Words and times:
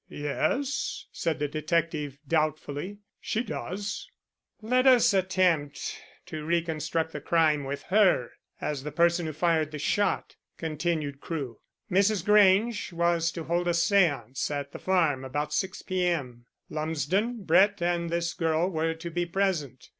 "Yes," 0.09 1.05
said 1.11 1.37
the 1.37 1.47
detective 1.47 2.17
doubtfully. 2.27 2.97
"She 3.19 3.43
does." 3.43 4.09
"Let 4.59 4.87
us 4.87 5.13
attempt 5.13 6.01
to 6.25 6.43
reconstruct 6.43 7.11
the 7.11 7.21
crime 7.21 7.65
with 7.65 7.83
her 7.89 8.31
as 8.59 8.81
the 8.81 8.91
person 8.91 9.27
who 9.27 9.33
fired 9.33 9.69
the 9.69 9.77
shot," 9.77 10.37
continued 10.57 11.21
Crewe. 11.21 11.59
"Mrs. 11.91 12.25
Grange 12.25 12.91
was 12.91 13.31
to 13.33 13.43
hold 13.43 13.67
a 13.67 13.73
séance 13.73 14.49
at 14.49 14.71
the 14.71 14.79
farmhouse 14.79 15.29
about 15.29 15.53
6 15.53 15.83
p. 15.83 16.07
m. 16.07 16.47
Lumsden, 16.67 17.43
Brett 17.43 17.79
and 17.79 18.09
this 18.09 18.33
girl 18.33 18.71
were 18.71 18.95
to 18.95 19.11
be 19.11 19.27
present. 19.27 19.89